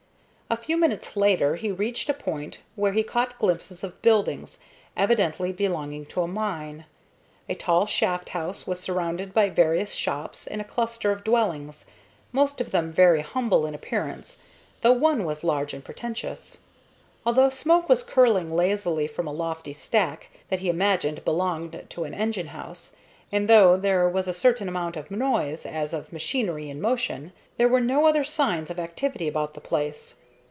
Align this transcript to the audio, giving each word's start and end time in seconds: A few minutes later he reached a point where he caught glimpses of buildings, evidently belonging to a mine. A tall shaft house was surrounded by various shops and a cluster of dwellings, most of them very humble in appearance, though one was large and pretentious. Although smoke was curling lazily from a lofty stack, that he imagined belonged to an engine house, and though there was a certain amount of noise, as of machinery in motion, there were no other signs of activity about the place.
A 0.53 0.57
few 0.57 0.75
minutes 0.75 1.15
later 1.15 1.55
he 1.55 1.71
reached 1.71 2.09
a 2.09 2.13
point 2.13 2.57
where 2.75 2.91
he 2.91 3.03
caught 3.03 3.39
glimpses 3.39 3.85
of 3.85 4.01
buildings, 4.01 4.59
evidently 4.97 5.53
belonging 5.53 6.05
to 6.07 6.23
a 6.23 6.27
mine. 6.27 6.83
A 7.47 7.55
tall 7.55 7.85
shaft 7.85 8.27
house 8.35 8.67
was 8.67 8.77
surrounded 8.77 9.33
by 9.33 9.49
various 9.49 9.93
shops 9.93 10.47
and 10.47 10.59
a 10.59 10.65
cluster 10.65 11.09
of 11.13 11.23
dwellings, 11.23 11.85
most 12.33 12.59
of 12.59 12.71
them 12.71 12.91
very 12.91 13.21
humble 13.21 13.65
in 13.65 13.73
appearance, 13.73 14.39
though 14.81 14.91
one 14.91 15.23
was 15.23 15.45
large 15.45 15.73
and 15.73 15.85
pretentious. 15.85 16.57
Although 17.25 17.49
smoke 17.49 17.87
was 17.87 18.03
curling 18.03 18.53
lazily 18.53 19.07
from 19.07 19.27
a 19.27 19.31
lofty 19.31 19.71
stack, 19.71 20.31
that 20.49 20.59
he 20.59 20.67
imagined 20.67 21.23
belonged 21.23 21.85
to 21.91 22.03
an 22.03 22.13
engine 22.13 22.47
house, 22.47 22.93
and 23.31 23.47
though 23.47 23.77
there 23.77 24.09
was 24.09 24.27
a 24.27 24.33
certain 24.33 24.67
amount 24.67 24.97
of 24.97 25.09
noise, 25.11 25.65
as 25.65 25.93
of 25.93 26.11
machinery 26.11 26.69
in 26.69 26.81
motion, 26.81 27.31
there 27.55 27.69
were 27.69 27.79
no 27.79 28.05
other 28.05 28.25
signs 28.25 28.69
of 28.69 28.79
activity 28.79 29.29
about 29.29 29.53
the 29.53 29.61
place. 29.61 30.15